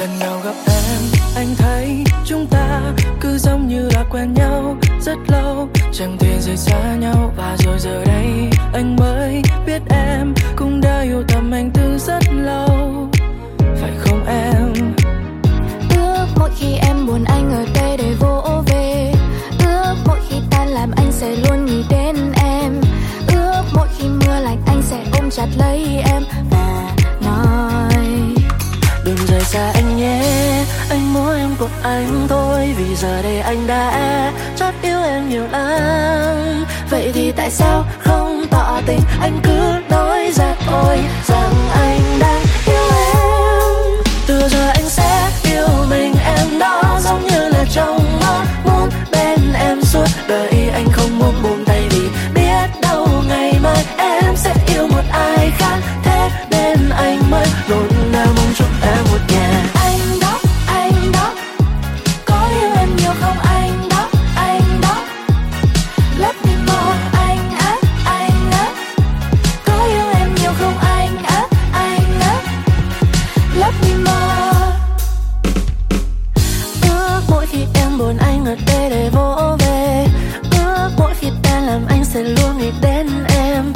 [0.00, 1.00] lần nào gặp em,
[1.34, 5.68] anh thấy chúng ta cứ giống như là quen nhau rất lâu.
[5.92, 8.09] Chẳng thể rời xa nhau và rồi giờ đây
[32.00, 36.64] anh thôi, vì giờ đây anh đã rất yêu em nhiều lắm.
[36.90, 39.00] Vậy thì tại sao không tỏ tình?
[39.20, 39.59] Anh cứ
[82.82, 83.72] đến em.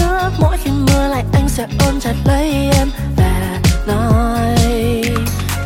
[0.00, 4.56] Ước mỗi khi mưa lại anh sẽ ôm chặt lấy em và nói,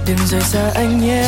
[0.06, 1.24] đừng rời xa anh nhé,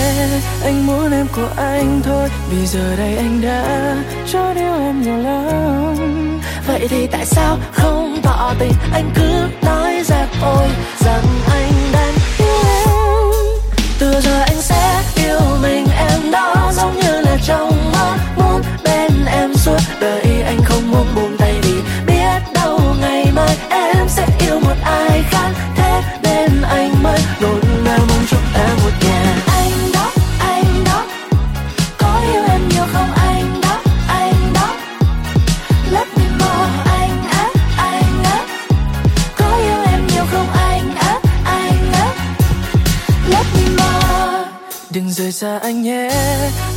[0.65, 2.29] anh muốn em của anh thôi.
[2.51, 3.97] Vì giờ đây anh đã
[4.33, 8.73] cho yêu em nhiều lắm vậy thì tại sao không tỏ tình?
[8.93, 10.69] Anh cứ nói ra thôi
[11.01, 12.89] rằng anh đang yêu em.
[13.99, 19.13] Từ giờ anh sẽ yêu mình, em đó giống như là trong mơ muốn bên
[19.27, 19.79] em suốt.
[20.01, 21.40] Đời anh không muốn buồn
[23.01, 25.70] ngày mai em sẽ yêu một ai khác.
[45.01, 46.11] Đừng rời xa anh nhé,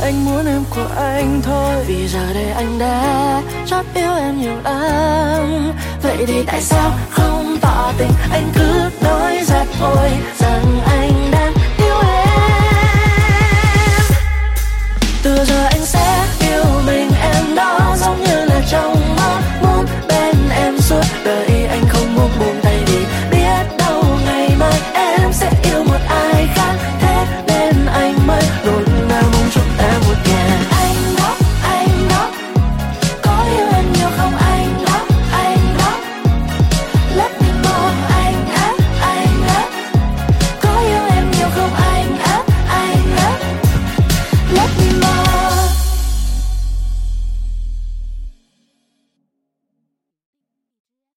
[0.02, 1.84] Anh muốn em của anh thôi.
[1.86, 5.72] Vì giờ đây anh đã chót yêu em nhiều lắm.
[6.02, 8.10] Vậy thì tại sao không tỏ tình?
[8.32, 10.93] Anh cứ nói ra thôi rằng anh